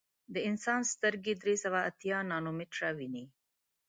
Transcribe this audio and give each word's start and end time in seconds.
د 0.33 0.35
انسان 0.49 0.81
سترګې 0.93 1.33
درې 1.43 1.55
سوه 1.63 1.79
اتیا 1.89 2.17
نانومیټره 2.31 2.89
ویني. 2.97 3.25